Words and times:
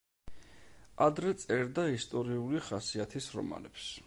ადრე 1.07 1.33
წერდა 1.43 1.87
ისტორიული 1.99 2.65
ხასიათის 2.71 3.33
რომანებს. 3.39 3.91